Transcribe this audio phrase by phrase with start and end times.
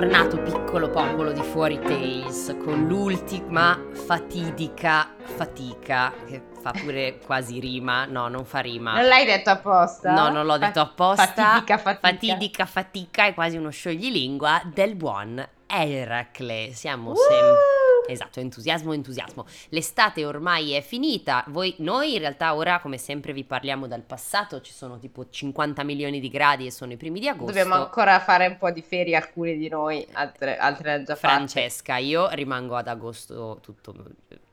[0.00, 8.06] tornato piccolo popolo di Fuori Tales con l'ultima fatidica fatica che fa pure quasi rima,
[8.06, 8.94] no non fa rima.
[8.94, 10.10] Non l'hai detto apposta?
[10.14, 11.26] No, non l'ho Fa- detto apposta.
[11.26, 12.08] Fatidica, fatica.
[12.08, 16.72] Fatidica fatica è quasi uno scioglilingua del buon Eracle.
[16.72, 17.79] Siamo Uh!
[18.06, 19.46] Esatto, entusiasmo, entusiasmo.
[19.68, 21.44] L'estate ormai è finita.
[21.48, 24.60] Voi, noi in realtà ora, come sempre, vi parliamo dal passato.
[24.60, 27.52] Ci sono tipo 50 milioni di gradi e sono i primi di agosto.
[27.52, 31.34] Dobbiamo ancora fare un po' di ferie, alcuni di noi, altre, altre hanno già fatte.
[31.34, 33.92] Francesca, io rimango ad agosto tutto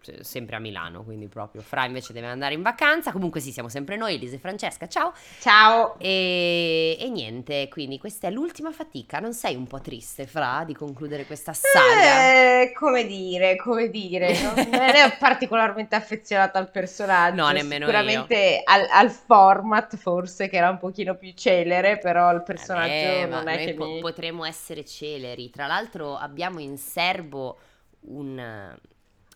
[0.08, 3.12] eh, sempre a Milano, quindi proprio Fra invece deve andare in vacanza.
[3.12, 4.88] Comunque sì, siamo sempre noi, Elisa e Francesca.
[4.88, 5.14] Ciao.
[5.40, 5.96] Ciao!
[6.00, 9.20] E, e niente, quindi questa è l'ultima fatica.
[9.20, 12.62] Non sei un po' triste, Fra, di concludere questa saga?
[12.62, 17.36] Eh, come dire, come dire, non ero particolarmente affezionata al personaggio.
[17.36, 22.44] No, nemmeno Sicuramente al, al format forse che era un pochino più celere, però il
[22.44, 24.00] personaggio Eh, non è che po- mi...
[24.00, 25.50] potremmo essere celeri.
[25.50, 27.58] Tra l'altro abbiamo in serbo
[28.02, 28.78] un-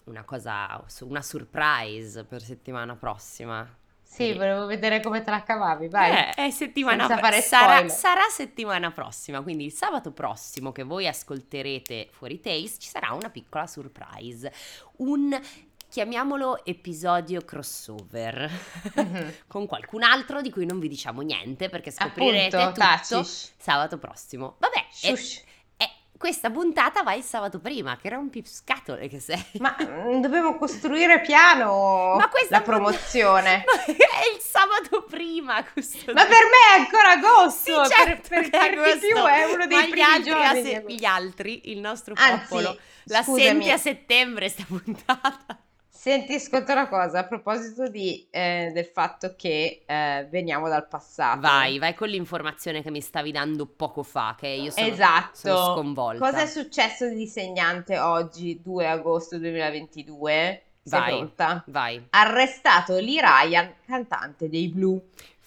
[0.05, 3.67] una cosa, una surprise per settimana prossima.
[4.03, 6.11] Sì, volevo vedere come te la cavavi, vai.
[6.11, 12.09] Eh, è settimana fare sarà, sarà settimana prossima, quindi il sabato prossimo che voi ascolterete
[12.11, 14.51] fuori Taste ci sarà una piccola surprise,
[14.97, 15.39] un
[15.87, 18.49] chiamiamolo episodio crossover
[18.95, 19.33] Mhm.
[19.47, 23.51] con qualcun altro di cui non vi diciamo niente perché scoprirete Appunto, tutto taci.
[23.57, 24.55] sabato prossimo.
[24.59, 25.15] Vabbè, e
[26.21, 29.43] questa puntata va il sabato prima, che era un pipscatole che sei.
[29.59, 33.63] Ma mm, dobbiamo costruire piano Ma questa la promozione.
[33.65, 38.29] Ma è il sabato prima questo Ma per me è ancora agosto, Sì, per- certo
[38.29, 40.63] per, per di più è uno dei ma gli primi altri, a giorni.
[40.63, 43.41] se- gli altri, il nostro Anzi, popolo, la scusami.
[43.49, 45.59] senti a settembre sta puntata.
[46.01, 51.41] Senti, ascolta una cosa, a proposito di, eh, del fatto che eh, veniamo dal passato.
[51.41, 55.29] Vai, vai con l'informazione che mi stavi dando poco fa, che io sono, Esatto.
[55.35, 56.25] sono sconvolta.
[56.25, 60.63] Cosa è successo di segnante oggi, 2 agosto 2022?
[60.83, 61.17] Sei Vai.
[61.17, 61.63] pronta?
[61.67, 64.99] Vai, Arrestato Lee Ryan, cantante dei Blue.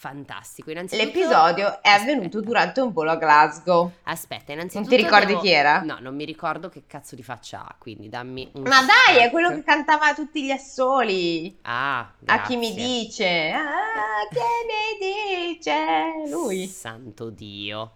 [0.04, 0.70] Fantastico.
[0.70, 1.06] Innanzitutto...
[1.06, 2.44] L'episodio è avvenuto Aspetta.
[2.47, 3.91] durante un volo a Glasgow.
[4.03, 4.91] Aspetta, innanzitutto...
[4.91, 5.81] Non ti ricordi devo- chi era?
[5.81, 8.62] No, non mi ricordo che cazzo di faccia ha, quindi dammi un...
[8.62, 11.56] Ma dai, è quello che cantava tutti gli assoli.
[11.62, 12.84] Ah, A chi mi grazie.
[13.03, 13.50] dice?
[13.53, 16.31] Ah, che mi dice?
[16.31, 16.66] Lui.
[16.66, 17.92] Santo Dio.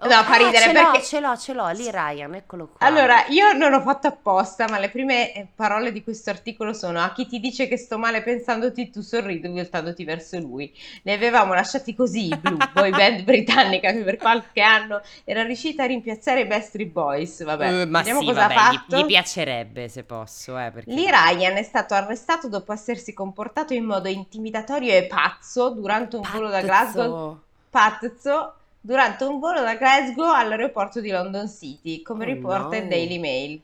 [0.00, 2.86] No, fa ridere ce l'ho, perché- ce l'ho, ce l'ho, lì Ryan, eccolo qua.
[2.86, 7.00] Allora, io non l'ho fatto apposta, ma le prime eh, parole di questo articolo sono
[7.00, 10.72] a chi ti dice che sto male pensandoti, tu sorrido voltandoti verso lui.
[11.02, 15.82] Ne avevamo lasciati così, i Blue, boy band britannica che per qualche anno era riuscita
[15.82, 17.42] a rimpiazzare i Backstreet Boys.
[17.42, 18.96] Vabbè, Eh, ma vediamo sì, cosa vabbè, ha gli- fatto.
[18.98, 20.92] Gli, piacerebbe se posso, eh, perché...
[20.92, 26.22] Lee Ryan è stato arrestato dopo essersi comportato in modo intimidatorio e pazzo durante un
[26.32, 28.52] volo da Glasgow Pazzo.
[28.80, 32.88] Durante un volo da Glasgow all'aeroporto di London City, come Oh, riporta il no.
[32.88, 33.60] Daily Mail.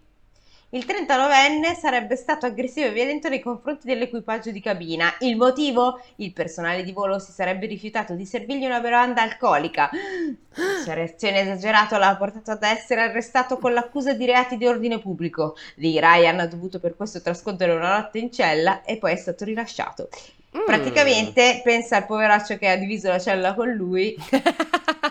[0.74, 5.14] Il 39enne sarebbe stato aggressivo e violento nei confronti dell'equipaggio di cabina.
[5.20, 6.00] Il motivo?
[6.16, 9.88] Il personale di volo si sarebbe rifiutato di servirgli una bevanda alcolica.
[9.92, 14.98] La sua reazione esagerata l'ha portato ad essere arrestato con l'accusa di reati di ordine
[14.98, 15.54] pubblico.
[15.76, 19.44] Lee Ryan ha dovuto per questo trascorrere una notte in cella e poi è stato
[19.44, 20.08] rilasciato.
[20.56, 20.64] Mm.
[20.64, 24.16] Praticamente pensa al poveraccio che ha diviso la cella con lui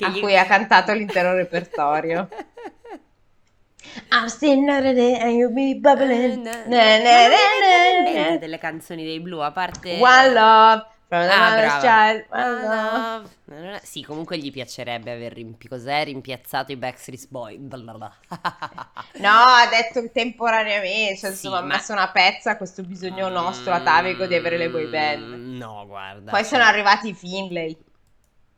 [0.00, 2.28] a gli- cui ha cantato l'intero repertorio.
[4.12, 6.42] I'm still not day and you'll be bubbling.
[8.38, 9.98] Delle canzoni dei blu, a parte...
[10.00, 11.80] One love from the Ah, brava.
[11.80, 12.24] child.
[12.30, 13.28] One One love.
[13.44, 13.78] No, no, no.
[13.82, 16.04] Sì, comunque gli piacerebbe aver rimpi- cos'è?
[16.04, 17.58] rimpiazzato i Backstreet Boys.
[17.58, 18.12] Blablabla.
[19.18, 23.28] No, ha detto temporaneamente, cioè, Sì, insomma, ha ma- messo una pezza a questo bisogno
[23.28, 25.22] nostro atavico di avere le boy band.
[25.24, 26.30] Mm, No, guarda.
[26.30, 27.76] Poi sono arrivati i Finlay.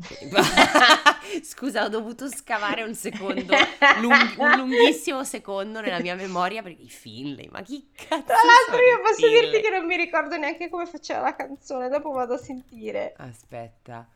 [1.43, 3.55] Scusa, ho dovuto scavare un secondo,
[4.01, 8.77] lung- un lunghissimo secondo nella mia memoria perché i Finlay, ma chi cazzo Tra l'altro
[8.85, 9.41] io posso Finlay?
[9.51, 13.13] dirti che non mi ricordo neanche come faceva la canzone, dopo vado a sentire.
[13.17, 14.09] Aspetta,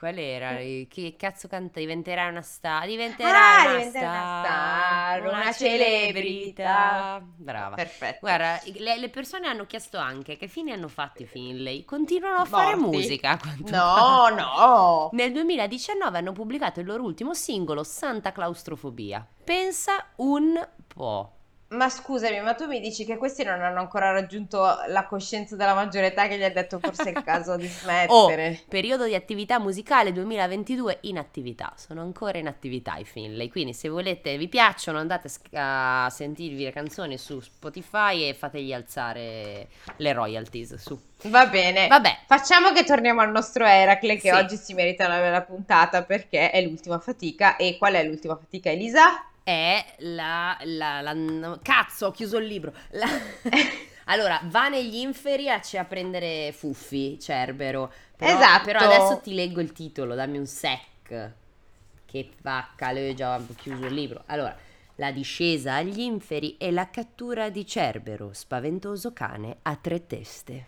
[0.00, 0.54] qual era?
[0.56, 1.78] Che cazzo canta?
[1.78, 7.22] Diventerai una star, diventerai Ah, una, diventerai una star, star, una celebrità.
[7.36, 7.76] Brava.
[7.76, 8.18] Perfetto.
[8.20, 11.84] Guarda, le, le persone hanno chiesto anche che fine hanno fatto i Finlay.
[11.84, 12.96] Continuano a fare Morti.
[12.96, 13.30] musica.
[13.32, 14.34] a quanto No, pare.
[14.36, 15.08] no.
[15.12, 19.26] Nel 2019 hanno pubblicato il loro ultimo singolo, Santa Claustrofobia.
[19.44, 21.34] Pensa un po'.
[21.72, 24.58] Ma scusami, ma tu mi dici che questi non hanno ancora raggiunto
[24.88, 27.66] la coscienza della maggiore età che gli ha detto forse è il caso di
[28.08, 28.60] Oh, smettere?
[28.68, 31.72] periodo di attività musicale 2022 in attività.
[31.76, 33.48] Sono ancora in attività i Finlay.
[33.48, 39.68] Quindi se volete, vi piacciono, andate a sentirvi le canzoni su Spotify e fategli alzare
[39.98, 40.98] le royalties su.
[41.24, 41.86] Va bene.
[41.86, 44.34] Vabbè, Facciamo che torniamo al nostro Eracle che Sì.
[44.34, 47.54] oggi si merita una bella puntata perché è l'ultima fatica.
[47.54, 49.24] E qual è l'ultima fatica, Elisa?
[49.50, 52.72] È la, la- la- no, Cazzo, ho chiuso il libro.
[52.90, 53.08] La-
[54.06, 57.92] allora, va negli inferi a, a prendere Fuffi, Cerbero.
[58.16, 58.64] Però, Esatto.
[58.64, 61.30] Però adesso ti leggo il titolo, dammi un sec.
[62.06, 64.22] Che vacca, le ho già chiuso il libro.
[64.26, 64.56] Allora,
[64.96, 70.64] la discesa agli inferi e la cattura di Cerbero, spaventoso cane a tre teste.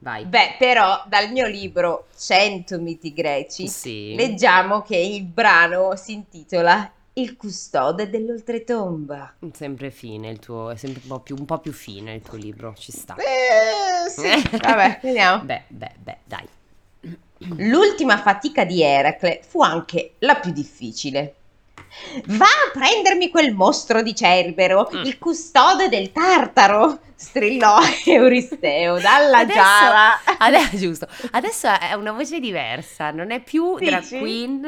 [0.00, 0.24] Vai.
[0.26, 4.14] Beh, però dal mio libro 100 miti greci Sì.
[4.14, 9.34] leggiamo che il brano si intitola Il custode dell'oltretomba.
[9.52, 12.36] Sempre fine il tuo, è sempre un po' più, un po' più fine il tuo
[12.36, 13.16] libro, ci sta.
[13.16, 15.42] Eh, sì, vabbè, vediamo.
[15.44, 16.48] Beh, beh, beh, dai.
[17.56, 21.34] L'ultima fatica di Eracle fu anche la più difficile.
[22.26, 25.04] Va a prendermi quel mostro di Cerbero, Mm.
[25.04, 30.20] il custode del Tartaro, strillò Euristeo dalla Adesso- giara.
[30.38, 34.18] Adesso, giusto, adesso è una voce diversa, non è più drag Dici?
[34.18, 34.66] queen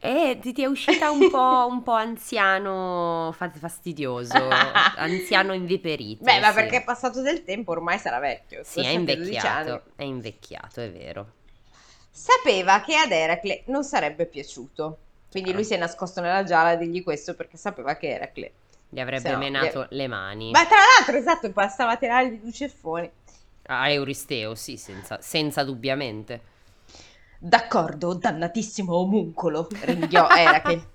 [0.00, 4.48] e ti, ti è uscita un po', un po' anziano fa- fastidioso,
[4.96, 6.22] anziano inviperito.
[6.22, 6.54] Beh, ma sì.
[6.54, 8.62] perché è passato del tempo, ormai sarà vecchio.
[8.62, 9.70] Sì, è forse anche 12 anni.
[9.70, 11.32] invecchiato, è invecchiato, è vero.
[12.10, 14.98] Sapeva che ad Eracle non sarebbe piaciuto.
[15.30, 18.52] Quindi lui si è nascosto nella giara a dirgli questo perché sapeva che Eracle.
[18.88, 20.50] Gli avrebbe no, menato le mani.
[20.50, 23.10] Ma tra l'altro, esatto, bastava tirargli due ceffoni.
[23.66, 26.54] A Euristeo, sì, senza, senza dubbiamente.
[27.38, 30.94] D'accordo, dannatissimo omuncolo, ringhiò Eracle.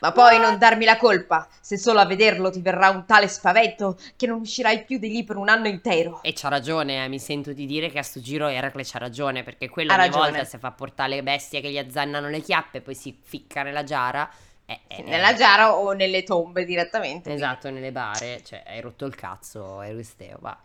[0.00, 3.96] Ma poi non darmi la colpa, se solo a vederlo ti verrà un tale spavento
[4.16, 6.22] che non uscirai più di lì per un anno intero.
[6.22, 9.42] E c'ha ragione, eh, mi sento di dire che a sto giro Eracle c'ha ragione,
[9.42, 10.30] perché quello Ha ogni ragione.
[10.30, 13.84] volta si fa portare le bestie che gli azzannano le chiappe, poi si ficca nella
[13.84, 14.28] giara.
[14.66, 17.32] eh, eh, Nella giara o nelle tombe direttamente.
[17.32, 20.58] Esatto, nelle bare, cioè hai rotto il cazzo, Euristeo, va.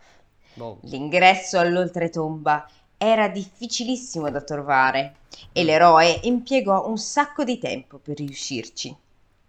[0.54, 0.78] Boh.
[0.82, 2.68] L'ingresso all'oltretomba
[3.04, 5.14] era difficilissimo da trovare
[5.52, 8.94] e l'eroe impiegò un sacco di tempo per riuscirci.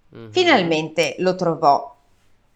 [0.10, 0.32] Mhm.
[0.32, 1.92] Finalmente lo trovò,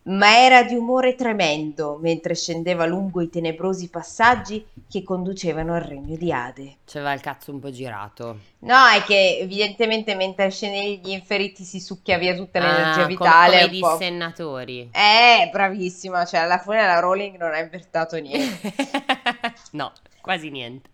[0.04, 6.16] ma era di umore tremendo mentre scendeva lungo i tenebrosi passaggi che conducevano al regno
[6.16, 6.78] di Ade.
[6.86, 8.38] C'aveva il cazzo un po' girato.
[8.60, 12.96] No, è che evidentemente mentre scendi gli inferi ti si succhia via tutta l'energia Ah,
[13.04, 13.62] come- vitale.
[13.66, 13.98] Come, i un po'.
[13.98, 14.90] dissennatori.
[14.94, 18.74] Eh, bravissima, cioè alla fine la Rowling non ha invertato niente.
[19.72, 19.92] no,
[20.28, 20.90] quasi niente.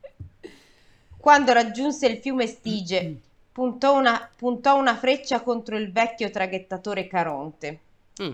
[1.17, 3.17] Quando raggiunse il fiume Stige,
[3.51, 7.79] puntò una, puntò una freccia contro il vecchio traghettatore Caronte.
[8.21, 8.33] Mm.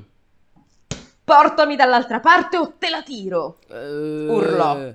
[1.23, 3.59] Portami dall'altra parte o te la tiro!
[3.69, 4.91] Urlò.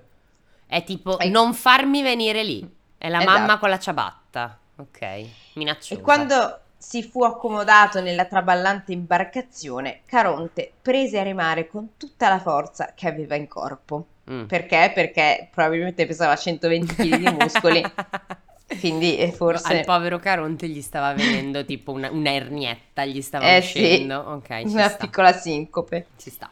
[0.67, 2.61] È tipo, E- non farmi venire lì.
[2.99, 3.39] È la Esatto.
[3.39, 4.59] mamma con la ciabatta.
[4.77, 5.99] Ok, minacciosa.
[5.99, 12.41] E quando si fu accomodato nella traballante imbarcazione, Caronte prese a remare con tutta la
[12.41, 14.07] forza che aveva in corpo.
[14.31, 14.45] Mm.
[14.47, 14.91] Perché?
[14.95, 17.83] Perché probabilmente pesava 120 kg di muscoli,
[18.81, 23.55] quindi eh, Al forse povero Caronte gli stava venendo tipo una, una ernietta, gli stava
[23.57, 23.79] Eh sì.
[23.83, 24.19] uscendo.
[24.21, 24.97] Ok, ci una sta.
[24.97, 26.07] piccola sincope.
[26.17, 26.51] Ci sta.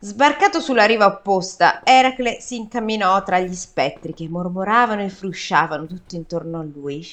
[0.00, 6.14] Sbarcato sulla riva opposta, Eracle si incamminò tra gli spettri che mormoravano e frusciavano tutto
[6.14, 7.04] intorno a lui.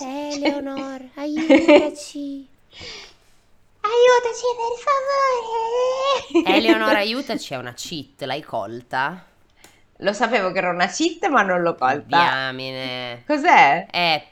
[0.00, 2.46] Eleonor, aiutaci.
[3.84, 6.56] Aiutaci per favore!
[6.56, 9.26] Eleonora, aiutaci, è una cheat, l'hai colta?
[9.98, 12.02] Lo sapevo che era una cheat, ma non l'ho colta.
[12.06, 13.24] Diamine.
[13.26, 13.86] Cos'è?
[13.86, 14.26] È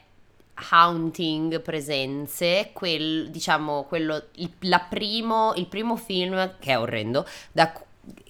[0.71, 7.71] Haunting Presenze, quel, diciamo, quello, il, la primo, il primo film, che è orrendo, da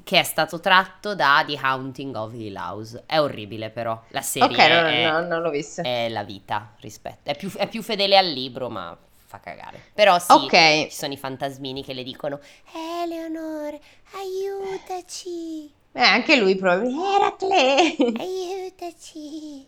[0.03, 3.03] che è stato tratto da The Haunting of Hill House.
[3.05, 5.81] È orribile però, la serie Ok, no, è, no, non l'ho visto.
[5.81, 8.95] è la vita rispetto, è più, è più fedele al libro, ma
[9.33, 9.81] fa cagare.
[9.93, 10.87] Però sì, Ok.
[10.89, 12.39] ci sono i fantasmini che le dicono
[13.01, 13.77] Eleonor,
[14.13, 15.71] aiutaci.
[15.91, 17.15] Eh, anche lui probabilmente.
[17.15, 17.95] Eracle!
[18.19, 19.67] Aiutaci.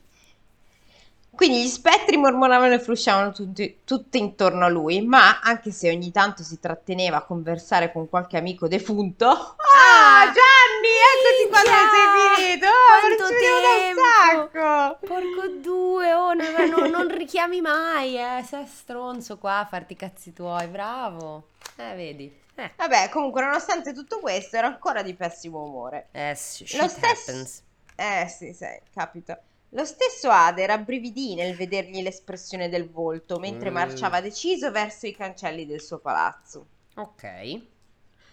[1.35, 6.11] Quindi gli spettri mormoravano e frusciavano tutti, tutti intorno a lui, ma anche se ogni
[6.11, 9.27] tanto si tratteneva a conversare con qualche amico defunto.
[9.27, 12.67] Ah, Gianni, eccoti quando sei finito!
[12.67, 15.05] Oh, non Quanto un sacco!
[15.05, 19.97] Porco due, oh, non, non- non richiami mai, eh, sei stronzo qua a farti i
[19.97, 21.47] cazzi tuoi, bravo.
[21.75, 22.43] Eh, vedi.
[22.55, 26.07] Eh, Vabbè, comunque, nonostante tutto questo, era ancora di pessimo umore.
[26.11, 27.63] eh, shit Lo stesso- happens.
[27.97, 29.37] Eh sì, sì, capita.
[29.75, 33.73] Lo stesso Ade rabbrividì nel vedergli l'espressione del volto mentre Mm.
[33.73, 36.65] marciava deciso verso i cancelli del suo palazzo.
[36.95, 37.59] Ok.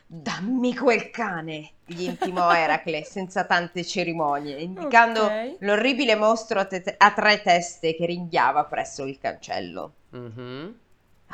[0.06, 5.56] Dammi quel cane, gli intimò Eracle senza tante cerimonie, indicando Ok.
[5.60, 9.92] l'orribile mostro a, te- a tre teste che ringhiava presso il cancello.
[10.10, 10.78] Mhm.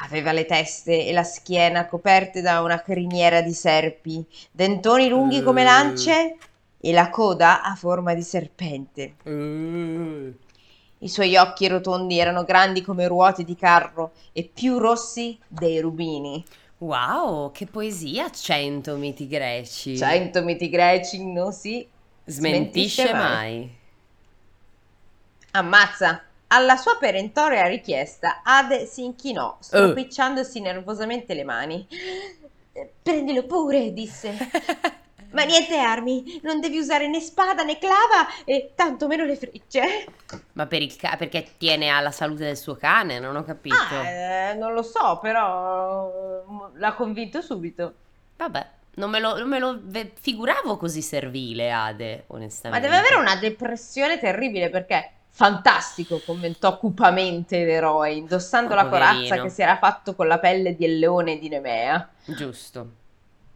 [0.00, 5.62] Aveva le teste e la schiena coperte da una criniera di serpi, dentoni lunghi come
[5.62, 5.64] Eh.
[5.64, 6.36] lance
[6.80, 9.14] e la coda a forma di serpente.
[9.24, 10.34] Uh.
[11.00, 16.44] I suoi occhi rotondi erano grandi come ruote di carro e più rossi dei rubini.
[16.78, 19.96] Wow, che poesia, cento miti greci.
[19.96, 21.86] Cento miti greci non si
[22.24, 23.76] Smentisce smentisce mai.
[25.52, 26.22] Ammazza!
[26.48, 31.86] Alla sua perentoria richiesta, Ade si inchinò, stropicciandosi nervosamente le mani.
[32.72, 34.36] "Eh, Prendilo pure, disse.
[35.30, 40.06] Ma niente armi, non devi usare né spada né clava e tantomeno le frecce.
[40.54, 43.76] Ma per il ca- perché tiene alla salute del suo cane, non ho capito.
[43.76, 47.92] Ah, eh, non lo so, però mm, l'ha convinto subito.
[48.36, 49.78] Vabbè, non me lo, non me lo
[50.20, 52.86] figuravo così servile, Ade, Ma onestamente.
[52.88, 59.42] deve avere una depressione terribile perché fantastico, commentò cupamente l'eroe, indossando Oh, la corazza poverino.
[59.44, 62.08] che si era fatto con la pelle del leone di Nemea.
[62.24, 62.90] Giusto.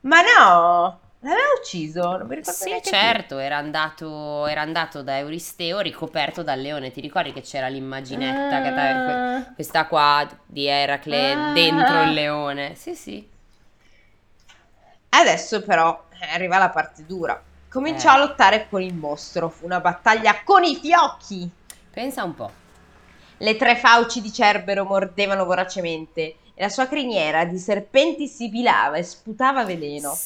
[0.02, 5.80] Ma no, l'aveva ucciso, non mi ricordo Sì, certo, era andato, era andato da Euristeo
[5.80, 6.90] ricoperto dal leone.
[6.90, 9.52] Ti ricordi che c'era l'immaginetta, che Ah.
[9.54, 11.52] questa qua di Eracle Ah.
[11.52, 12.74] dentro il leone?
[12.74, 13.28] Sì, sì.
[15.10, 17.40] Adesso però eh, arriva la parte dura.
[17.68, 18.14] Cominciò Eh.
[18.14, 21.50] a lottare con il mostro, fu una battaglia con i fiocchi.
[21.90, 22.50] Pensa un po'.
[23.38, 26.20] Le tre fauci di Cerbero mordevano voracemente
[26.54, 30.16] e la sua criniera di serpenti sibilava e sputava veleno.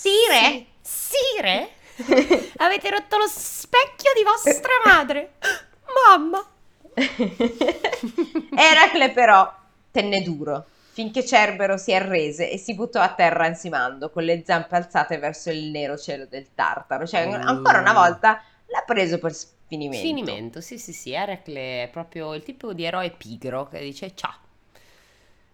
[0.00, 0.66] Sire?
[0.80, 1.70] Sire?
[2.58, 5.32] Avete rotto lo specchio di vostra madre.
[6.06, 6.46] Mamma.
[8.56, 9.52] Eracle però
[9.90, 14.76] tenne duro finché Cerbero si arrese e si buttò a terra ansimando con le zampe
[14.76, 17.04] alzate verso il nero cielo del Tartaro.
[17.04, 17.32] Cioè, Uh.
[17.32, 20.06] ancora una volta l'ha preso per sfinimento.
[20.06, 21.12] Finimento, sì, sì, sì.
[21.12, 24.46] Eracle è proprio il tipo di eroe pigro che dice ciao.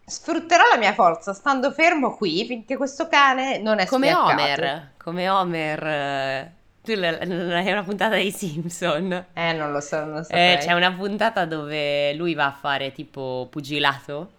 [0.07, 4.31] Sfrutterò la mia forza stando fermo qui finché questo cane non è Come spiaccato.
[4.33, 5.87] Homer, come Homer.
[5.87, 9.27] eh, Tu hai una puntata dei Simpson.
[9.33, 10.33] Eh, non lo so, non lo so.
[10.33, 14.33] Eh, c'è una puntata dove lui va a fare tipo pugilato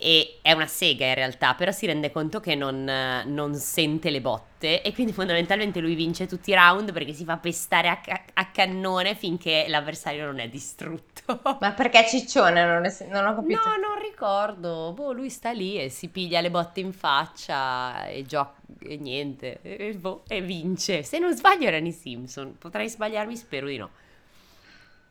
[0.00, 2.84] e è una sega in realtà, però si rende conto che non,
[3.26, 7.36] non sente le botte e quindi fondamentalmente lui vince tutti i round perché si fa
[7.36, 11.40] pestare a, ca- a cannone finché l'avversario non è distrutto.
[11.60, 12.64] Ma perché ciccione?
[12.64, 13.60] Non, è- non ho capito.
[13.60, 14.92] No, non ricordo.
[14.94, 19.60] Boh, lui sta lì e si piglia le botte in faccia e gioca e niente.
[19.62, 21.02] E, boh, e vince.
[21.02, 22.56] Se non sbaglio erano i Simpson.
[22.58, 23.90] Potrei sbagliarmi, spero di no.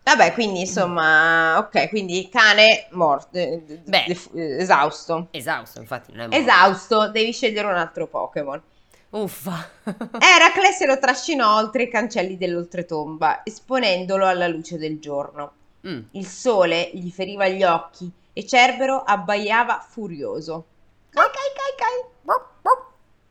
[0.07, 4.05] Vabbè, quindi insomma, ok, quindi cane morto, eh, Beh.
[4.07, 5.27] def- eh, esausto.
[5.31, 6.41] Esausto, infatti, non è morto.
[6.41, 8.61] Esausto, devi scegliere un altro Pokémon.
[9.09, 9.69] Uffa.
[9.83, 15.51] Eracle se lo trascinò oltre i cancelli dell'oltretomba, esponendolo alla luce del giorno.
[15.85, 15.99] Mm.
[16.11, 20.65] Il sole gli feriva gli occhi e Cerbero abbaiava furioso.
[21.09, 21.99] Cai, cai, cai,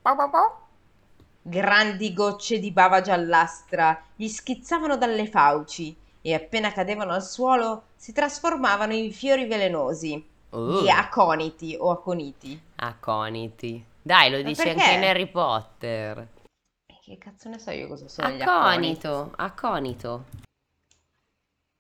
[0.02, 0.50] cai.
[1.40, 5.96] Grandi gocce di bava giallastra gli schizzavano dalle fauci
[6.28, 12.60] e appena cadevano al suolo si trasformavano in fiori velenosi, Uh, di aconiti o aconiti.
[12.76, 13.84] aconiti.
[14.02, 14.82] Dai, lo Ma dice perché?
[14.82, 16.28] anche in Harry Potter.
[17.00, 18.28] Che cazzo ne so io cosa sono?
[18.28, 20.24] Aconito, aconito.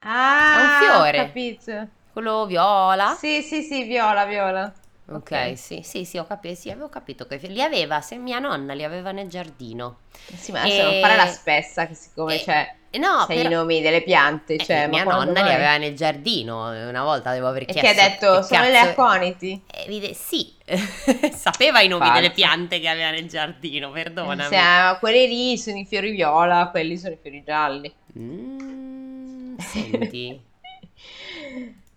[0.04, 1.12] Ah, È un fiore.
[1.26, 1.88] capito.
[2.12, 3.14] Quello viola.
[3.14, 4.72] Sì, sì, sì, viola, viola.
[5.08, 5.56] Ok, Ok.
[5.56, 8.84] sì, sì, sì, ho capito, sì, avevo capito che li aveva, se mia nonna li
[8.84, 9.98] aveva nel giardino.
[10.36, 13.48] Sì, ma adesso non fare la spessa, che siccome e- c'è Eh, No, sei però...
[13.48, 15.54] i nomi delle piante, eh, cioè, mia nonna li mai?
[15.54, 18.72] aveva nel giardino, eh, una volta devo aver E chiesto che ha detto, sono le
[18.72, 19.62] cazzo- aconiti?
[19.66, 20.54] Eh, vide- sì,
[21.34, 22.20] sapeva i nomi Falso.
[22.20, 24.56] delle piante che aveva nel giardino, perdonami.
[24.56, 27.92] Ah, quelli lì sono i fiori viola, quelli sono i fiori gialli.
[28.18, 30.40] Mm, senti,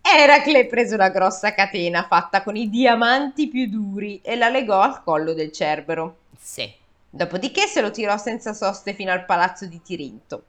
[0.02, 5.02] Eracle prese una grossa catena fatta con i diamanti più duri e la legò al
[5.02, 6.16] collo del Cerbero.
[6.38, 6.78] sì.
[7.12, 10.44] Dopodiché se lo tirò senza soste fino al palazzo di Tirinto.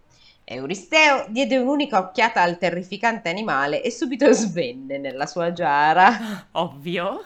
[0.53, 6.47] Euristeo diede un'unica occhiata al terrificante animale e subito svenne nella sua giara.
[6.51, 7.23] Ovvio.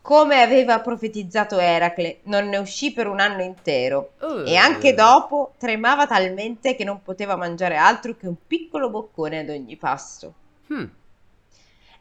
[0.00, 4.42] Come aveva profetizzato Eracle, non ne uscì per un anno intero Uh.
[4.46, 9.50] e anche dopo tremava talmente che non poteva mangiare altro che un piccolo boccone ad
[9.50, 10.32] ogni pasto.
[10.72, 10.84] Hmm,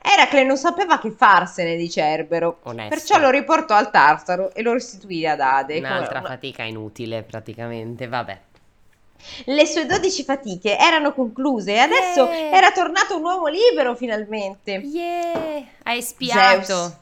[0.02, 2.96] Eracle non sapeva che farsene di Cerbero, onesto.
[2.96, 5.78] perciò lo riportò al Tartaro e lo restituì ad Ade.
[5.80, 8.40] Un'altra una- fatica inutile praticamente, vabbè.
[9.46, 12.52] Le sue dodici fatiche erano concluse e adesso Yeah.
[12.58, 14.72] era tornato un uomo libero finalmente.
[14.84, 16.64] Yeah, hai spiato.
[16.66, 16.94] Zeus.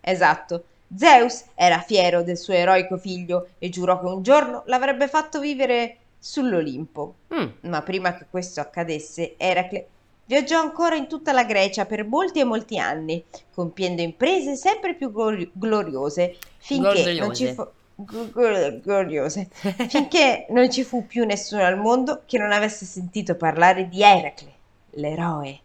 [0.00, 0.64] Esatto.
[0.96, 5.96] Zeus era fiero del suo eroico figlio e giurò che un giorno l'avrebbe fatto vivere
[6.18, 7.14] sull'Olimpo.
[7.34, 9.86] Mm, Ma prima che questo accadesse, Eracle
[10.26, 13.22] viaggiò ancora in tutta la Grecia per molti e molti anni,
[13.52, 17.52] compiendo imprese sempre più glori- gloriose, finché non ci, Gloriose.
[17.54, 19.48] fo- gloriose,
[19.88, 24.52] finché non ci fu più nessuno al mondo che non avesse sentito parlare di Eracle,
[24.90, 25.60] l'eroe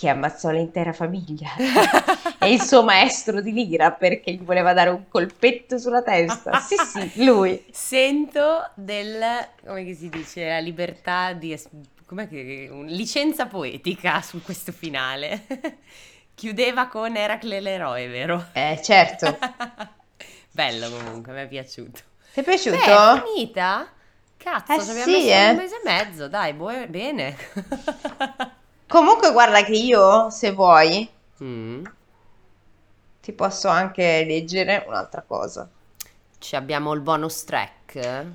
[0.00, 1.50] che ammazzò l'intera famiglia
[2.40, 6.58] e il suo maestro di lira perché gli voleva dare un colpetto sulla testa.
[6.60, 7.62] Sì, sì, lui.
[7.70, 9.22] Sento del,
[9.62, 11.54] come si dice, la libertà di...
[12.06, 12.70] com'è che...
[12.86, 15.44] licenza poetica su questo finale.
[16.34, 18.46] Chiudeva con Eracle l'eroe, vero?
[18.54, 19.36] Eh, certo.
[20.60, 22.00] Bello comunque, mi è piaciuto.
[22.32, 22.76] Ti è piaciuto?
[22.76, 23.88] Beh, è finita?
[24.36, 25.50] Cazzo, Eh ci abbiamo sì, messo eh.
[25.50, 27.36] un mese e mezzo, dai, buo- bene.
[28.88, 31.08] Comunque guarda che io, se vuoi,
[31.42, 31.84] Mm.
[33.22, 35.68] ti posso anche leggere un'altra cosa.
[36.38, 38.26] Ci abbiamo il bonus track.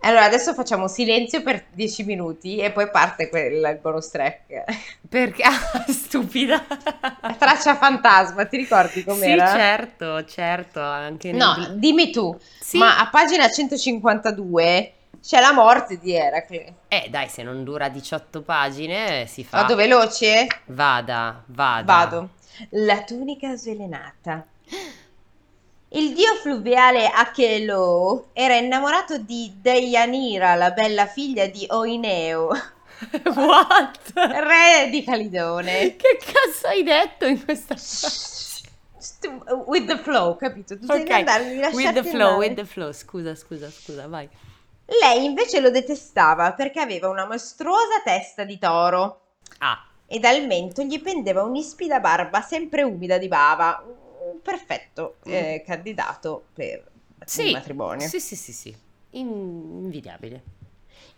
[0.00, 4.64] Allora, adesso facciamo silenzio per 10 minuti e poi parte quel, il bonus track.
[5.08, 5.42] Perché?
[5.42, 6.64] Ah, stupida.
[7.20, 9.46] La traccia fantasma, ti ricordi com'era?
[9.48, 12.78] Sì, certo, certo, anche nel- No, dimmi tu, Sì.
[12.78, 16.74] ma a pagina 152 c'è la morte di Eracle.
[16.86, 19.62] Eh, dai, se non dura 18 pagine si fa.
[19.62, 20.46] Vado veloce?
[20.66, 21.82] Vada, vada.
[21.92, 22.28] Vado.
[22.70, 24.46] La tunica svelenata.
[25.90, 32.48] Il dio fluviale Achelo era innamorato di Deianira, la bella figlia di Oineo,
[33.34, 34.12] What?
[34.14, 35.96] re di Calidone.
[35.96, 38.66] Che cazzo hai detto in questa St-
[39.66, 40.78] With the flow, capito?
[40.78, 42.36] Tu devi Ok, andare, devi with the flow, andare.
[42.48, 42.92] with the flow.
[42.92, 44.28] Scusa, scusa, scusa, vai.
[44.84, 49.20] Lei invece lo detestava perché aveva una mostruosa testa di toro
[49.58, 53.82] Ah, e dal mento gli pendeva un'ispida barba sempre umida di bava.
[54.38, 56.84] Un perfetto eh, candidato per
[57.24, 57.46] sì.
[57.46, 58.06] il matrimonio.
[58.06, 58.76] Sì, sì, sì, sì.
[59.10, 60.42] In- Invidiabile.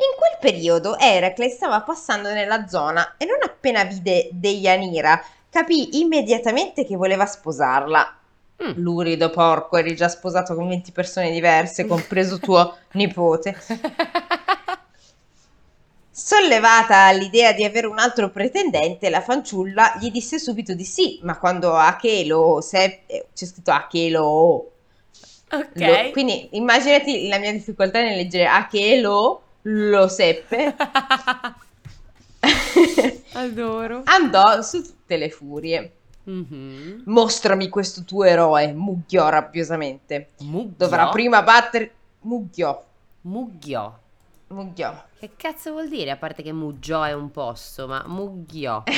[0.01, 6.87] In quel periodo Eracle stava passando nella zona e non appena vide Deianira capì immediatamente
[6.87, 8.17] che voleva sposarla.
[8.63, 8.73] Mm.
[8.77, 13.55] Lurido porco, eri già sposato con 20 persone diverse, compreso tuo nipote.
[16.23, 21.39] Sollevata all'idea di avere un altro pretendente, la fanciulla gli disse subito di sì, ma
[21.39, 24.71] quando Achelo, se, eh, c'è scritto Achelo,
[25.51, 25.69] ok.
[25.75, 30.77] lo- quindi immaginati la mia difficoltà nel leggere Achelo, lo seppe,
[33.33, 34.03] Adoro.
[34.05, 35.93] andò su tutte le furie.
[36.25, 37.03] Mhm.
[37.07, 40.29] Mostrami questo tuo eroe, mugghiò rabbiosamente.
[40.41, 40.75] Mugghiò?
[40.77, 41.93] Dovrà prima battere...
[42.23, 42.85] Mugghiò,
[43.23, 43.99] Mugghiò.
[44.51, 45.05] Mugghiò.
[45.19, 46.11] Che cazzo vuol dire?
[46.11, 48.85] A parte che Muggio è un posto, ma Mugghiò.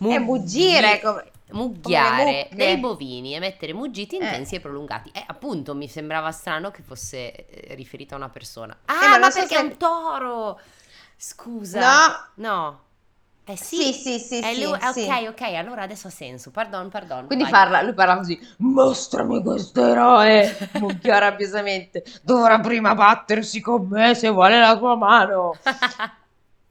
[0.00, 1.30] È Muggi- muggire, come...
[1.50, 4.22] Muggiare dei bovini e mettere muggiti Eh.
[4.24, 5.10] intensi e prolungati.
[5.12, 8.74] E appunto mi sembrava strano che fosse eh, riferito a una persona.
[8.74, 10.60] Eh, Ah, ma ma, non so perché se- è un toro!
[11.16, 11.80] Scusa.
[11.80, 12.80] No, No.
[13.48, 13.92] Eh sì, sì.
[13.92, 15.00] sì, sì, È sì, lui- eh, sì.
[15.04, 16.50] Ok, ok, allora adesso ha senso.
[16.50, 17.26] Pardon, pardon.
[17.26, 17.52] Quindi vai.
[17.52, 24.28] parla, lui parla così, mostrami questo eroe, mucchiò rabbiosamente, dovrà prima battersi con me se
[24.30, 25.60] vuole la tua mano.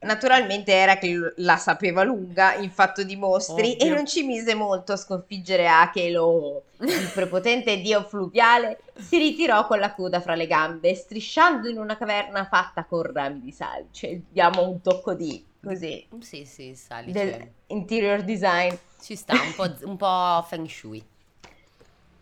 [0.07, 3.85] Naturalmente Eracle la sapeva lunga in fatto di mostri Ovvio.
[3.85, 6.63] e non ci mise molto a sconfiggere Achelo.
[6.79, 11.97] Il prepotente dio fluviale si ritirò con la coda fra le gambe, strisciando in una
[11.97, 14.21] caverna fatta con rami di salce.
[14.29, 17.11] Diamo un tocco di così Sì, sì, salice.
[17.11, 18.73] del interior design.
[19.01, 21.03] Ci sta, un po', un po' feng shui.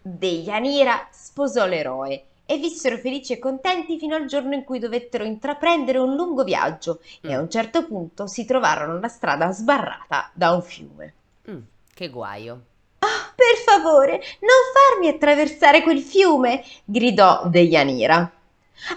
[0.02, 5.98] Deianira sposò l'eroe e vissero felici e contenti fino al giorno in cui dovettero intraprendere
[5.98, 7.42] un lungo viaggio e a Mm.
[7.42, 11.14] un certo punto si trovarono la strada sbarrata da un fiume.
[11.50, 11.60] Mm,
[11.94, 12.62] che guaio.
[13.00, 16.64] Ah, per favore, non farmi attraversare quel fiume!
[16.84, 18.32] gridò Deianira.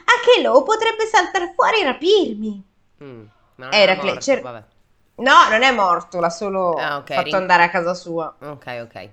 [0.05, 2.63] Achelo potrebbe saltare fuori e rapirmi.
[3.03, 3.25] Mm,
[3.57, 4.63] ma non Era era morto, cer- vabbè.
[5.17, 8.35] No, non è morto, l'ha solo Ah, ok, fatto rin- andare a casa sua.
[8.41, 9.09] Ok, ok.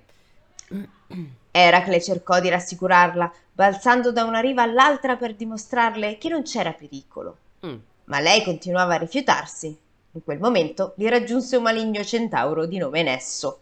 [1.56, 7.36] Eracle cercò di rassicurarla, balzando da una riva all'altra per dimostrarle che non c'era pericolo.
[7.66, 7.76] Mm.
[8.04, 9.76] Ma lei continuava a rifiutarsi.
[10.12, 13.60] In quel momento li raggiunse un maligno centauro di nome Nesso.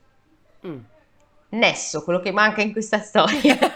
[0.66, 0.78] Mm.
[1.50, 3.56] Nesso, quello che manca in questa storia.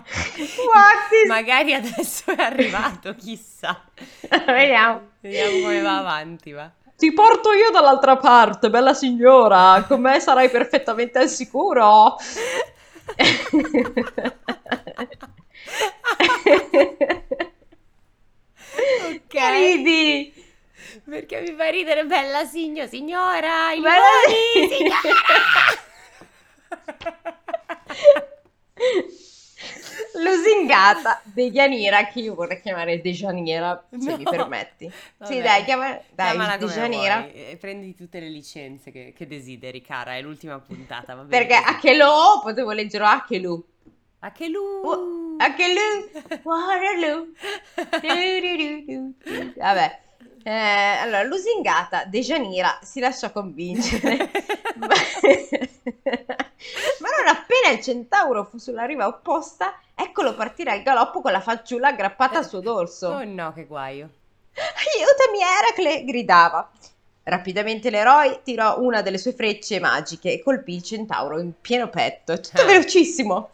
[0.00, 3.80] What Magari adesso è arrivato, chissà.
[4.46, 5.10] Vediamo.
[5.20, 6.70] Vediamo come va avanti, va.
[7.00, 9.84] Ti porto io dall'altra parte, bella signora.
[9.88, 12.16] Con me sarai perfettamente al sicuro.
[19.06, 19.34] Ok.
[19.34, 20.32] Ridi?
[21.04, 25.00] Perché mi fa ridere bella signo, signora, i Bella- buoni, signora.
[30.14, 34.16] Lusingata Deianira, che io vorrei chiamare Dejaniera, se No.
[34.16, 34.90] mi permetti.
[35.18, 35.32] Vabbè.
[35.32, 37.18] Sì, dai, chiama, dai Chiamala come Dejaniera.
[37.20, 41.46] vuoi e prendi tutte le licenze che, che desideri, cara, è l'ultima puntata, va bene
[41.46, 41.76] Perché così.
[41.76, 43.64] Achelo potevo leggerlo Achelu.
[44.22, 44.80] Anche lui.
[44.84, 46.40] Oh, anche lui.
[46.42, 47.28] Waterloo.
[48.02, 49.14] Du, du, du.
[49.56, 49.98] Vabbè.
[50.42, 54.30] Eh, allora, lusingata, Dejanira si lasciò convincere.
[57.30, 62.38] Appena il centauro fu sulla riva opposta, eccolo partire al galoppo con la fanciulla aggrappata
[62.38, 63.06] al suo dorso.
[63.08, 64.08] Oh no, che guaio.
[64.52, 66.04] Aiutami, Eracle!
[66.04, 66.68] gridava.
[67.22, 72.40] Rapidamente l'eroe tirò una delle sue frecce magiche e colpì il centauro in pieno petto.
[72.40, 72.64] Tutto Ah.
[72.64, 73.50] velocissimo.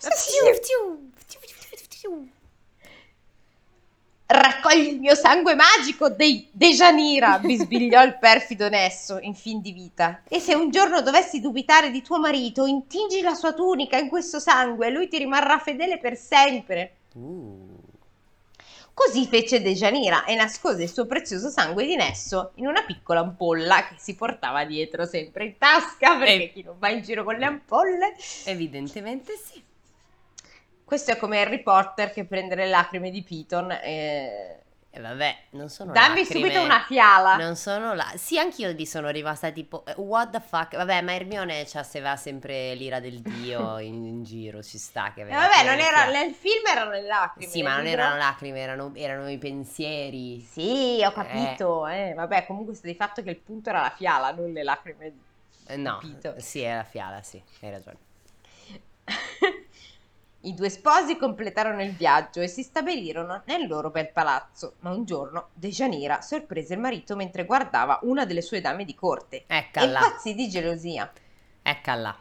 [4.28, 10.22] Raccogli il mio sangue magico, dei Dejanira, bisbigliò il perfido Nesso, in fin di vita.
[10.28, 14.40] E se un giorno dovessi dubitare di tuo marito, intingi la sua tunica in questo
[14.40, 16.96] sangue e lui ti rimarrà fedele per sempre.
[17.14, 17.74] Uh.
[18.92, 23.86] Così fece Dejanira e nascose il suo prezioso sangue di Nesso in una piccola ampolla
[23.86, 27.36] che si portava dietro sempre in tasca, perché E- chi non va in giro con
[27.36, 28.16] le ampolle.
[28.46, 29.62] Evidentemente sì.
[30.86, 34.60] Questo è come Harry Potter che prende le lacrime di Piton e...
[34.88, 36.46] E vabbè, non sono Dammi lacrime.
[36.46, 37.34] subito una fiala.
[37.36, 38.12] Non sono là.
[38.14, 40.76] Sì, anch'io gli sono rimasta tipo, eh, what the fuck?
[40.76, 45.12] Vabbè, ma Hermione c'ha se va sempre l'ira del dio in, in giro, ci sta
[45.12, 47.50] che E aveva vabbè, non era, nel film erano le lacrime.
[47.50, 50.40] Sì, ma non libro- erano lacrime, erano, erano i pensieri.
[50.40, 51.86] Sì, ho capito.
[51.88, 52.14] Eh.
[52.14, 55.12] Vabbè, comunque sta di fatto che il punto era la fiala, non le lacrime.
[55.66, 56.36] Eh, no, Capito.
[56.38, 57.96] sì, è la fiala, sì, hai ragione.
[60.42, 65.04] I due sposi completarono il viaggio e si stabilirono nel loro bel palazzo, ma un
[65.04, 69.86] giorno Dejanira sorprese il marito mentre guardava una delle sue dame di corte e Eccola,
[69.86, 71.10] impazzì di gelosia.
[71.62, 72.16] eccola.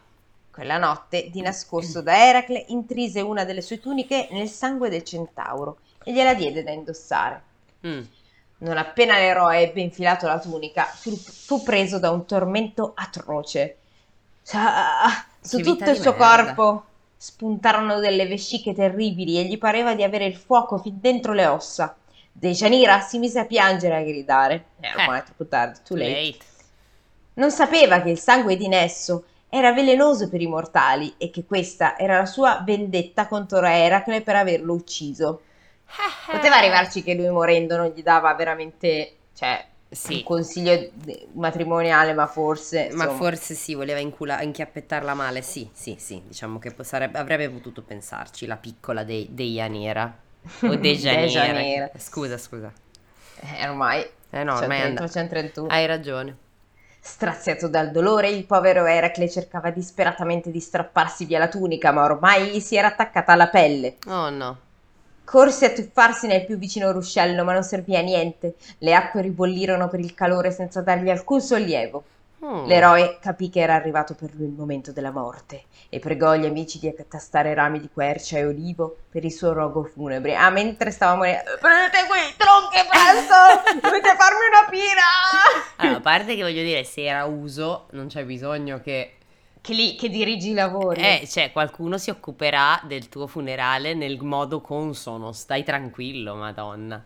[0.50, 5.80] Quella notte, di nascosto da Eracle, intrise una delle sue tuniche nel sangue del centauro
[6.04, 7.44] e gliela diede da indossare.
[7.86, 8.02] Mm.
[8.60, 13.78] Non appena l'eroe ebbe infilato la tunica, fu, preso da un tormento atroce.
[14.54, 16.54] Ah, su tutto il suo merda.
[16.56, 16.86] corpo
[17.18, 21.96] spuntarono delle vesciche terribili e gli pareva di avere il fuoco fin dentro le ossa.
[22.32, 24.66] Dejanira si mise a piangere e a gridare.
[24.82, 26.12] Eh, ormai è troppo tardi, too late.
[26.12, 26.46] Late.
[27.36, 31.98] Non sapeva che il sangue di Nesso era velenoso per i mortali e che questa
[31.98, 35.42] era la sua vendetta contro Eracle per averlo ucciso.
[36.30, 40.14] Poteva arrivarci che lui morendo non gli dava veramente, cioè, Sì.
[40.16, 40.90] un consiglio
[41.34, 45.42] matrimoniale, ma forse, Ma insomma, forse sì, voleva incula- inchiappettarla male.
[45.42, 46.22] Sì, sì, sì.
[46.28, 50.14] Diciamo che sarebbe- avrebbe potuto pensarci la piccola dei, dei Yanira.
[50.62, 51.26] O Dejanira.
[51.46, 51.90] Janiera.
[51.98, 52.72] Scusa, scusa.
[53.40, 55.08] eh, ormai Eh no, c'è ormai è 30, andato.
[55.12, 55.68] 131.
[55.70, 56.38] Hai ragione.
[57.00, 62.50] Straziato dal dolore, il povero Eracle cercava disperatamente di strapparsi via la tunica, ma ormai
[62.50, 63.98] gli si era attaccata alla pelle.
[64.08, 64.58] Oh no.
[65.26, 68.56] Corse a tuffarsi nel più vicino ruscello, ma non servì a niente.
[68.78, 72.04] Le acque ribollirono per il calore senza dargli alcun sollievo.
[72.46, 72.66] Mm.
[72.66, 76.78] L'eroe capì che era arrivato per lui il momento della morte e pregò gli amici
[76.78, 80.36] di accatastare rami di quercia e olivo per il suo rogo funebre.
[80.36, 83.80] Ah, mentre stava morendo, prendete quei tronchi presto!
[83.82, 85.76] Dovete farmi una pira!
[85.78, 89.14] Allora, a parte che voglio dire, se era uso, non c'è bisogno che...
[89.66, 91.02] Che lì, che dirigi i lavori.
[91.02, 95.32] Eh, cioè, qualcuno si occuperà del tuo funerale nel modo consono.
[95.32, 97.04] Stai tranquillo, madonna.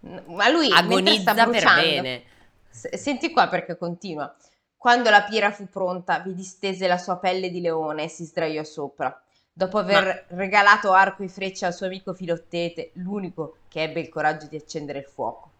[0.00, 2.22] Ma lui Agonizza sta per bruciando, bene.
[2.70, 4.34] S- Senti qua perché continua.
[4.78, 8.64] Quando la pira fu pronta, vi distese la sua pelle di leone e si sdraiò
[8.64, 9.22] sopra.
[9.52, 14.46] Dopo aver regalato arco e freccia al suo amico Filottete, l'unico che ebbe il coraggio
[14.46, 15.50] di accendere il fuoco.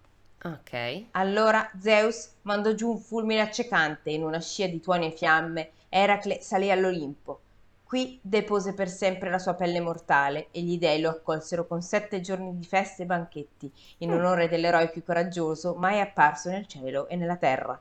[0.42, 1.04] Ok.
[1.10, 6.40] Allora Zeus mandò giù un fulmine accecante in una scia di tuoni e fiamme Eracle
[6.40, 7.40] salì all'Olimpo.
[7.84, 12.20] Qui depose per sempre la sua pelle mortale e gli dei lo accolsero con sette
[12.20, 17.16] giorni di feste e banchetti in onore dell'eroe più coraggioso mai apparso nel cielo e
[17.16, 17.78] nella terra.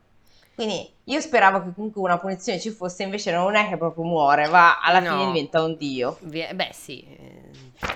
[0.55, 4.47] Quindi io speravo che comunque una punizione ci fosse, invece non è che proprio muore,
[4.47, 5.11] va alla No.
[5.11, 6.17] fine diventa un dio.
[6.21, 7.01] Beh, sì.
[7.01, 7.51] eh,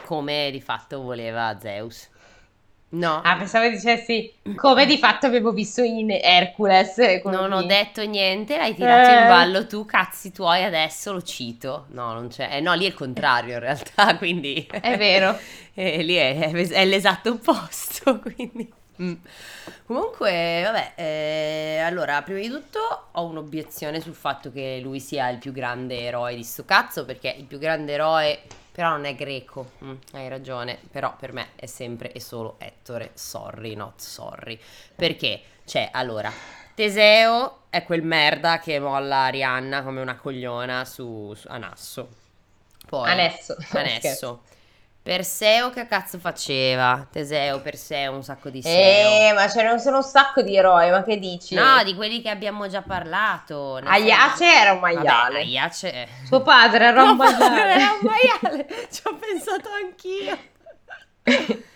[0.05, 2.09] Come di fatto voleva Zeus.
[2.93, 3.21] No.
[3.23, 6.99] Ah, pensavo dicessi come di fatto avevo visto in Hercules.
[6.99, 9.21] eh, Non ho detto niente, l'hai tirato Eh.
[9.21, 11.87] in ballo tu, cazzi tuoi, adesso lo cito.
[11.89, 12.49] No, non c'è.
[12.57, 14.67] Eh, no, lì è il contrario in realtà, quindi...
[14.69, 15.37] È vero.
[15.75, 18.71] Eh, lì è, è l'esatto opposto, quindi...
[19.01, 19.13] Mm.
[19.85, 25.39] Comunque, vabbè, eh, allora, prima di tutto ho un'obiezione sul fatto che lui sia il
[25.39, 29.71] più grande eroe di sto cazzo, perché il più grande eroe però non è greco,
[29.83, 34.59] Mm, hai ragione, però per me è sempre e solo Ettore, sorry, not sorry.
[34.95, 35.41] Perché?
[35.63, 36.31] Cioè, allora,
[36.73, 42.09] Teseo è quel merda che molla Arianna come una cogliona su, su Anasso.
[42.87, 43.55] Poi, Anesso.
[43.73, 44.41] Anesso.
[45.03, 47.05] Perseo che cazzo faceva?
[47.11, 49.29] Teseo, Perseo, un sacco di Seo.
[49.29, 51.55] Eh, ma ce ne sono un sacco di eroi, ma che dici?
[51.55, 53.79] No, di quelli che abbiamo già parlato.
[53.79, 55.39] ne Aiace so- era un Vabbè, maiale.
[55.39, 56.07] Aiace...
[56.25, 57.73] Suo padre era un Tuo padre maiale.
[57.73, 58.87] era un maiale.
[58.89, 60.37] Ci ho pensato anch'io.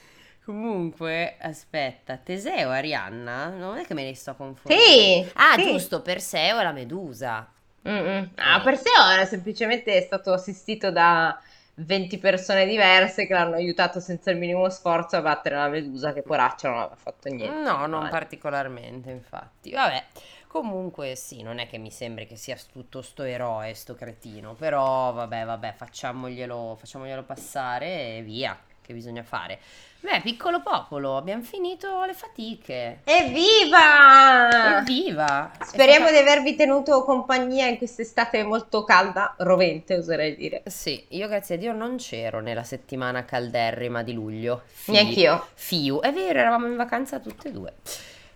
[0.45, 3.47] Comunque, aspetta, Teseo Arianna?
[3.49, 4.81] Non è che me li sto confondendo.
[4.85, 5.63] Sì, Ah, sì.
[5.63, 7.45] giusto, Perseo e la Medusa.
[7.85, 8.29] Mm-mm.
[8.35, 11.37] Ah, Perseo era semplicemente stato assistito da
[11.79, 16.23] 20 persone diverse che l'hanno aiutato senza il minimo sforzo a battere la Medusa, che
[16.23, 17.69] poraccia non aveva fatto niente.
[17.69, 18.09] No, non Vabbè.
[18.09, 19.71] particolarmente, infatti.
[19.71, 20.05] Vabbè,
[20.47, 25.11] comunque sì, non è che mi sembri che sia tutto sto eroe, sto cretino, però
[25.13, 29.59] vabbè, vabbè, facciamoglielo, facciamoglielo passare e via, che bisogna fare.
[29.99, 32.99] Beh, piccolo popolo, abbiamo finito le fatiche.
[33.03, 34.79] Evviva!
[34.79, 35.51] Evviva!
[35.65, 40.61] Speriamo stata- di avervi tenuto compagnia in quest'estate molto calda, rovente, oserei dire.
[40.67, 44.61] Sì, io grazie a Dio non c'ero nella settimana calderrima di luglio.
[44.67, 45.47] Fi- Neanch'io.
[45.55, 47.73] Fiu, è vero, eravamo in vacanza tutte e due.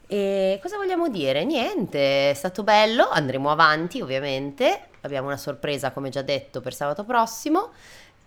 [0.08, 1.46] E cosa vogliamo dire?
[1.46, 4.88] Niente, è stato bello, andremo avanti ovviamente.
[5.02, 7.70] Abbiamo una sorpresa, come già detto, per sabato prossimo.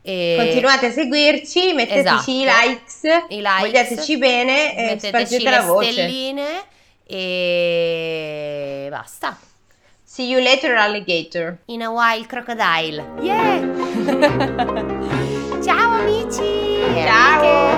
[0.07, 0.35] E...
[0.37, 2.31] Continuate a seguirci, metteteci esatto.
[2.31, 5.93] i, likes, i likes, vogliateci bene, metteteci le la voce.
[5.93, 6.63] stelline
[7.07, 9.39] e basta.
[10.03, 11.57] See you later alligator.
[11.67, 13.03] In a while crocodile.
[13.23, 13.63] Yeah!
[15.65, 17.03] Ciao amici!
[17.03, 17.74] Ciao!